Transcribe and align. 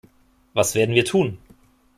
Was 0.55 0.73
werden 0.73 0.95
wir 0.95 1.05
tun? 1.05 1.37